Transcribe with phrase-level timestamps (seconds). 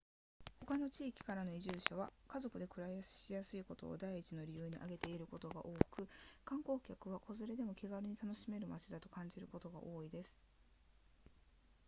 [0.65, 6.09] 他の地域からの移住者は家族で暮らしやすいことを第一の理由に挙げていることが多く
[6.43, 10.39] 観光客は子連れでも気軽に楽しめる街だと感じることが多いようです